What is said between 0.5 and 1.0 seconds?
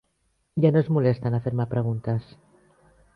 Ja no es